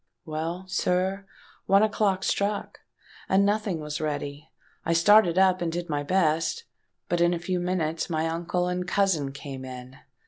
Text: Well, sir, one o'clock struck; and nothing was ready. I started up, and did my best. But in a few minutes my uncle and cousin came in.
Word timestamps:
Well, 0.25 0.65
sir, 0.67 1.27
one 1.67 1.83
o'clock 1.83 2.23
struck; 2.23 2.79
and 3.29 3.45
nothing 3.45 3.79
was 3.81 4.01
ready. 4.01 4.49
I 4.83 4.93
started 4.93 5.37
up, 5.37 5.61
and 5.61 5.71
did 5.71 5.89
my 5.89 6.01
best. 6.01 6.63
But 7.07 7.21
in 7.21 7.35
a 7.35 7.37
few 7.39 7.59
minutes 7.59 8.09
my 8.09 8.25
uncle 8.27 8.67
and 8.67 8.87
cousin 8.87 9.31
came 9.31 9.63
in. 9.63 9.99